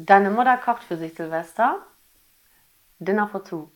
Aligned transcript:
Deine 0.00 0.30
Mutter 0.30 0.56
kocht 0.58 0.84
für 0.84 0.96
sich 0.96 1.14
Silvester. 1.14 1.84
Dinner 3.00 3.26
for 3.26 3.42
two. 3.42 3.72